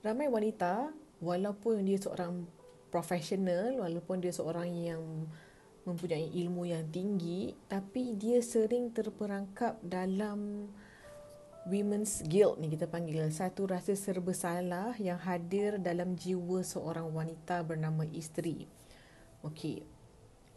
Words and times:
ramai 0.00 0.32
wanita 0.32 0.88
walaupun 1.20 1.84
dia 1.84 2.00
seorang 2.00 2.48
profesional 2.88 3.84
walaupun 3.84 4.24
dia 4.24 4.32
seorang 4.32 4.68
yang 4.72 5.02
mempunyai 5.84 6.28
ilmu 6.44 6.68
yang 6.68 6.84
tinggi 6.88 7.52
tapi 7.68 8.16
dia 8.16 8.40
sering 8.40 8.92
terperangkap 8.92 9.76
dalam 9.84 10.68
women's 11.68 12.24
guilt 12.24 12.56
ni 12.56 12.72
kita 12.72 12.88
panggil 12.88 13.28
satu 13.28 13.68
rasa 13.68 13.92
serba 13.92 14.32
salah 14.32 14.96
yang 14.96 15.20
hadir 15.20 15.76
dalam 15.76 16.16
jiwa 16.16 16.64
seorang 16.64 17.12
wanita 17.12 17.60
bernama 17.60 18.08
isteri. 18.16 18.64
Okey. 19.44 19.84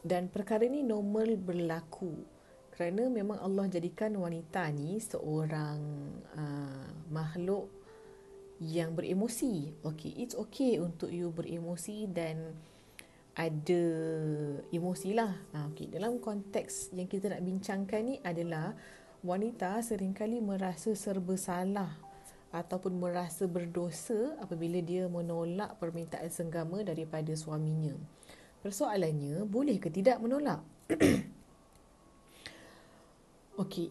Dan 0.03 0.27
perkara 0.27 0.67
ni 0.67 0.83
normal 0.83 1.35
berlaku 1.39 2.23
kerana 2.71 3.07
memang 3.07 3.39
Allah 3.39 3.67
jadikan 3.67 4.15
wanita 4.15 4.67
ni 4.71 4.99
seorang 4.99 5.79
uh, 6.35 6.87
makhluk 7.11 7.82
yang 8.61 8.93
beremosi. 8.93 9.73
Okay, 9.81 10.13
it's 10.19 10.37
okay 10.37 10.77
untuk 10.77 11.09
you 11.09 11.33
beremosi 11.33 12.05
dan 12.09 12.53
ada 13.33 13.83
emosi 14.69 15.17
lah. 15.17 15.33
Ha, 15.57 15.73
okay, 15.73 15.89
dalam 15.89 16.21
konteks 16.21 16.93
yang 16.93 17.09
kita 17.09 17.33
nak 17.33 17.41
bincangkan 17.41 18.01
ni 18.05 18.15
adalah 18.21 18.77
wanita 19.25 19.81
seringkali 19.81 20.43
merasa 20.43 20.93
serba 20.93 21.33
salah 21.39 21.97
ataupun 22.53 23.01
merasa 23.01 23.49
berdosa 23.49 24.37
apabila 24.37 24.77
dia 24.77 25.09
menolak 25.09 25.73
permintaan 25.81 26.29
senggama 26.29 26.85
daripada 26.85 27.33
suaminya. 27.33 27.97
Persoalannya, 28.61 29.49
boleh 29.49 29.81
ke 29.81 29.89
tidak 29.89 30.21
menolak? 30.21 30.61
Okey. 33.63 33.89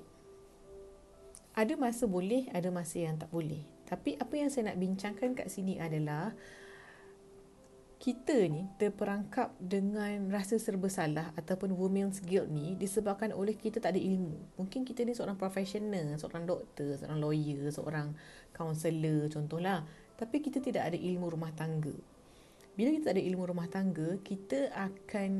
Ada 1.52 1.76
masa 1.76 2.08
boleh, 2.08 2.48
ada 2.54 2.72
masa 2.72 3.02
yang 3.02 3.18
tak 3.18 3.28
boleh. 3.28 3.60
Tapi 3.92 4.16
apa 4.16 4.32
yang 4.40 4.48
saya 4.48 4.72
nak 4.72 4.80
bincangkan 4.80 5.36
kat 5.36 5.52
sini 5.52 5.76
adalah 5.76 6.32
kita 8.00 8.48
ni 8.48 8.66
terperangkap 8.80 9.54
dengan 9.60 10.32
rasa 10.32 10.56
serba 10.56 10.88
salah 10.88 11.30
ataupun 11.36 11.76
women's 11.76 12.24
guilt 12.24 12.48
ni 12.48 12.74
disebabkan 12.74 13.36
oleh 13.36 13.52
kita 13.54 13.84
tak 13.84 13.94
ada 13.94 14.00
ilmu. 14.00 14.58
Mungkin 14.58 14.88
kita 14.88 15.04
ni 15.04 15.12
seorang 15.12 15.36
profesional, 15.36 16.16
seorang 16.16 16.48
doktor, 16.48 16.98
seorang 16.98 17.20
lawyer, 17.20 17.68
seorang 17.68 18.16
kaunselor 18.56 19.28
contohlah. 19.28 19.84
Tapi 20.16 20.40
kita 20.40 20.64
tidak 20.64 20.88
ada 20.88 20.98
ilmu 20.98 21.28
rumah 21.28 21.52
tangga. 21.52 21.94
Bila 22.72 22.90
kita 22.96 23.12
tak 23.12 23.20
ada 23.20 23.24
ilmu 23.28 23.44
rumah 23.44 23.68
tangga, 23.68 24.18
kita 24.24 24.72
akan 24.72 25.32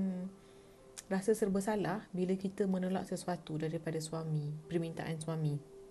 rasa 1.09 1.35
serba 1.35 1.59
salah 1.65 2.07
bila 2.15 2.37
kita 2.39 2.69
menolak 2.69 3.09
sesuatu 3.09 3.57
daripada 3.59 3.99
suami, 3.99 4.55
permintaan 4.69 5.19
suami. 5.19 5.82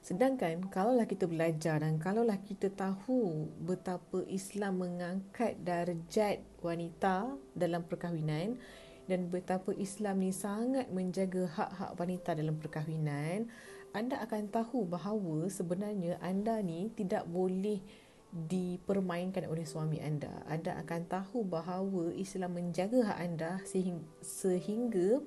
Sedangkan 0.00 0.72
kalaulah 0.72 1.04
kita 1.04 1.28
belajar 1.28 1.84
dan 1.84 2.00
kalaulah 2.00 2.40
kita 2.40 2.72
tahu 2.72 3.52
betapa 3.60 4.24
Islam 4.32 4.80
mengangkat 4.80 5.60
darjat 5.60 6.40
wanita 6.64 7.36
dalam 7.52 7.84
perkahwinan 7.84 8.56
dan 9.04 9.28
betapa 9.28 9.76
Islam 9.76 10.24
ni 10.24 10.32
sangat 10.32 10.88
menjaga 10.88 11.50
hak-hak 11.50 11.98
wanita 11.98 12.30
dalam 12.32 12.56
perkahwinan, 12.56 13.50
anda 13.90 14.22
akan 14.22 14.46
tahu 14.54 14.86
bahawa 14.86 15.50
sebenarnya 15.50 16.16
anda 16.22 16.62
ni 16.62 16.94
tidak 16.94 17.26
boleh 17.26 17.82
dipermainkan 18.30 19.50
oleh 19.50 19.66
suami 19.66 19.98
anda. 19.98 20.30
Anda 20.46 20.78
akan 20.78 21.10
tahu 21.10 21.42
bahawa 21.42 22.14
Islam 22.14 22.54
menjaga 22.54 23.10
hak 23.10 23.18
anda 23.18 23.58
sehingga, 23.66 24.06
sehingga 24.22 25.18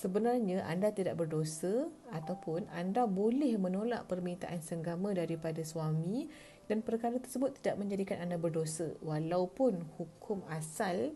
sebenarnya 0.00 0.64
anda 0.64 0.88
tidak 0.88 1.20
berdosa 1.20 1.92
ataupun 2.08 2.64
anda 2.72 3.04
boleh 3.04 3.60
menolak 3.60 4.08
permintaan 4.08 4.64
senggama 4.64 5.12
daripada 5.12 5.60
suami 5.60 6.32
dan 6.72 6.80
perkara 6.80 7.20
tersebut 7.20 7.60
tidak 7.60 7.76
menjadikan 7.76 8.24
anda 8.24 8.40
berdosa 8.40 8.96
walaupun 9.04 9.84
hukum 10.00 10.40
asal 10.48 11.12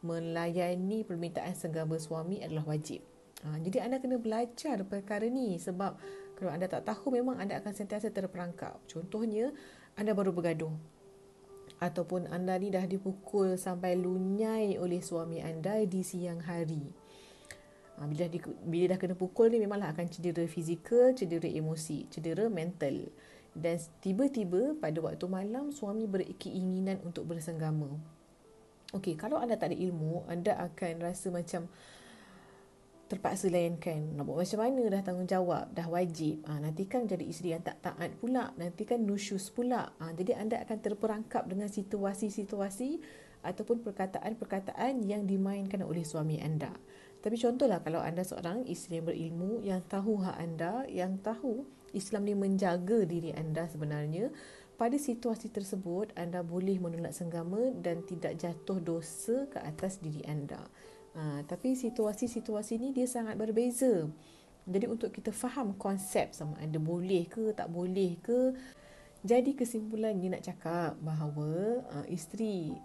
melayani 0.00 1.04
permintaan 1.04 1.52
senggama 1.52 2.00
suami 2.00 2.40
adalah 2.40 2.64
wajib. 2.72 3.04
Ha, 3.44 3.60
jadi 3.60 3.84
anda 3.84 4.00
kena 4.00 4.16
belajar 4.16 4.82
perkara 4.88 5.28
ni 5.28 5.60
sebab 5.60 6.00
kalau 6.40 6.50
anda 6.54 6.70
tak 6.70 6.88
tahu 6.88 7.12
memang 7.12 7.36
anda 7.36 7.60
akan 7.60 7.76
sentiasa 7.76 8.08
terperangkap. 8.08 8.80
Contohnya 8.88 9.52
anda 9.98 10.16
baru 10.16 10.32
bergaduh 10.32 10.72
ataupun 11.78 12.30
anda 12.32 12.58
ni 12.58 12.72
dah 12.72 12.86
dipukul 12.86 13.54
sampai 13.54 13.94
lunyai 13.94 14.80
oleh 14.80 14.98
suami 15.02 15.38
anda 15.42 15.78
di 15.84 16.02
siang 16.02 16.42
hari. 16.42 17.07
Ha, 17.98 18.06
bila, 18.06 18.30
di, 18.30 18.38
bila 18.42 18.94
dah 18.94 18.98
kena 18.98 19.18
pukul 19.18 19.50
ni 19.50 19.58
memanglah 19.58 19.90
akan 19.90 20.06
cedera 20.06 20.46
fizikal, 20.46 21.12
cedera 21.18 21.50
emosi, 21.50 22.06
cedera 22.08 22.46
mental. 22.46 23.10
Dan 23.58 23.76
tiba-tiba 23.98 24.78
pada 24.78 25.02
waktu 25.02 25.26
malam 25.26 25.74
suami 25.74 26.06
berkeinginan 26.06 27.02
untuk 27.02 27.26
bersenggama. 27.26 27.90
Okey, 28.94 29.18
kalau 29.18 29.42
anda 29.42 29.58
tak 29.58 29.74
ada 29.74 29.76
ilmu, 29.76 30.24
anda 30.30 30.54
akan 30.56 31.02
rasa 31.02 31.28
macam 31.28 31.66
terpaksa 33.08 33.48
layankan. 33.48 34.14
Nak 34.14 34.24
buat 34.24 34.44
macam 34.44 34.60
mana 34.62 34.82
dah 34.92 35.02
tanggungjawab, 35.02 35.66
dah 35.74 35.86
wajib. 35.88 36.44
Ha, 36.46 36.60
nanti 36.60 36.84
kan 36.86 37.08
jadi 37.08 37.24
isteri 37.24 37.56
yang 37.56 37.64
tak 37.64 37.80
taat 37.82 38.14
pula. 38.20 38.52
Nanti 38.60 38.84
kan 38.84 39.02
nusyus 39.02 39.48
pula. 39.50 39.90
Ha, 39.98 40.12
jadi 40.12 40.38
anda 40.38 40.60
akan 40.62 40.78
terperangkap 40.78 41.48
dengan 41.48 41.66
situasi-situasi 41.66 43.00
ataupun 43.42 43.80
perkataan-perkataan 43.82 45.04
yang 45.08 45.24
dimainkan 45.24 45.82
oleh 45.82 46.04
suami 46.04 46.38
anda. 46.38 46.70
Tapi 47.18 47.34
contohlah 47.34 47.82
kalau 47.82 47.98
anda 47.98 48.22
seorang 48.22 48.62
isteri 48.70 49.02
yang 49.02 49.06
berilmu 49.10 49.50
yang 49.66 49.82
tahu 49.90 50.22
hak 50.22 50.36
anda, 50.38 50.86
yang 50.86 51.18
tahu 51.18 51.66
Islam 51.90 52.28
ni 52.28 52.34
menjaga 52.38 53.02
diri 53.08 53.34
anda 53.34 53.66
sebenarnya, 53.66 54.30
pada 54.78 54.94
situasi 54.94 55.50
tersebut 55.50 56.14
anda 56.14 56.46
boleh 56.46 56.78
menolak 56.78 57.10
senggama 57.10 57.74
dan 57.82 58.06
tidak 58.06 58.38
jatuh 58.38 58.78
dosa 58.78 59.50
ke 59.50 59.58
atas 59.58 59.98
diri 59.98 60.22
anda. 60.22 60.62
Ha, 61.18 61.42
tapi 61.42 61.74
situasi-situasi 61.74 62.78
ni 62.78 62.94
dia 62.94 63.10
sangat 63.10 63.34
berbeza. 63.34 64.06
Jadi 64.68 64.86
untuk 64.86 65.10
kita 65.10 65.34
faham 65.34 65.74
konsep 65.74 66.30
sama 66.30 66.54
ada 66.62 66.78
boleh 66.78 67.26
ke 67.26 67.50
tak 67.56 67.72
boleh 67.72 68.20
ke, 68.22 68.54
jadi 69.26 69.50
kesimpulannya 69.56 70.38
nak 70.38 70.46
cakap 70.46 70.94
bahawa 71.02 71.82
uh, 71.90 72.06
isteri 72.06 72.78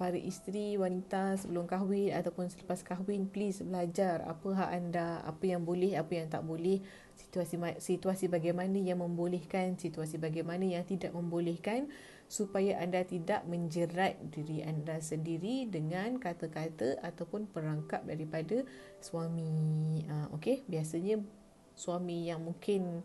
para 0.00 0.16
isteri 0.16 0.80
wanita 0.80 1.36
sebelum 1.36 1.68
kahwin 1.68 2.16
ataupun 2.16 2.48
selepas 2.48 2.80
kahwin 2.80 3.28
please 3.28 3.60
belajar 3.60 4.24
apa 4.24 4.48
hak 4.56 4.70
anda 4.72 5.20
apa 5.28 5.44
yang 5.44 5.60
boleh 5.60 5.92
apa 6.00 6.08
yang 6.16 6.32
tak 6.32 6.40
boleh 6.40 6.80
situasi 7.20 7.60
situasi 7.76 8.32
bagaimana 8.32 8.80
yang 8.80 9.04
membolehkan 9.04 9.76
situasi 9.76 10.16
bagaimana 10.16 10.64
yang 10.64 10.88
tidak 10.88 11.12
membolehkan 11.12 11.92
supaya 12.30 12.80
anda 12.80 13.04
tidak 13.04 13.44
menjerat 13.44 14.16
diri 14.32 14.64
anda 14.64 15.02
sendiri 15.04 15.68
dengan 15.68 16.16
kata-kata 16.16 16.96
ataupun 17.02 17.50
perangkap 17.50 18.06
daripada 18.06 18.62
suami. 19.02 20.06
Uh, 20.06 20.30
okey? 20.38 20.62
Biasanya 20.70 21.18
suami 21.74 22.30
yang 22.30 22.46
mungkin 22.46 23.02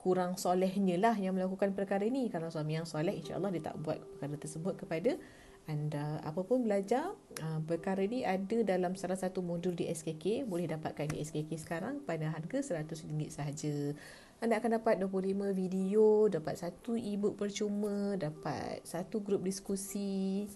kurang 0.00 0.40
solehnya 0.40 0.96
lah 0.96 1.12
yang 1.20 1.36
melakukan 1.36 1.76
perkara 1.76 2.08
ini 2.08 2.32
kalau 2.32 2.48
suami 2.48 2.80
yang 2.80 2.88
soleh 2.88 3.12
insyaallah 3.12 3.52
dia 3.52 3.68
tak 3.68 3.76
buat 3.84 4.00
perkara 4.16 4.36
tersebut 4.40 4.74
kepada 4.80 5.20
anda 5.68 6.18
apa 6.24 6.40
pun 6.40 6.64
belajar 6.64 7.12
uh, 7.44 7.60
perkara 7.68 8.00
ini 8.00 8.24
ada 8.24 8.64
dalam 8.64 8.96
salah 8.96 9.20
satu 9.20 9.44
modul 9.44 9.76
di 9.76 9.92
SKK 9.92 10.48
boleh 10.48 10.72
dapatkan 10.72 11.12
di 11.12 11.20
SKK 11.20 11.52
sekarang 11.60 12.00
pada 12.08 12.32
harga 12.32 12.80
RM100 12.80 13.28
sahaja 13.28 13.92
anda 14.40 14.56
akan 14.56 14.80
dapat 14.80 15.04
25 15.04 15.52
video 15.52 16.32
dapat 16.32 16.56
satu 16.56 16.96
e-book 16.96 17.36
percuma 17.36 18.16
dapat 18.16 18.80
satu 18.88 19.20
grup 19.20 19.44
diskusi 19.44 20.48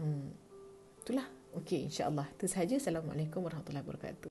hmm. 0.00 0.28
itulah 1.04 1.28
Okey, 1.56 1.88
insyaAllah. 1.88 2.28
Itu 2.36 2.44
sahaja. 2.52 2.76
Assalamualaikum 2.76 3.40
warahmatullahi 3.40 3.80
wabarakatuh. 3.80 4.24